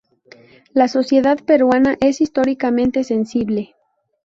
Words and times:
La 0.73 0.87
sociedad 0.87 1.37
peruana 1.45 1.95
es 1.99 2.21
históricamente 2.21 3.03
sensible. 3.03 3.75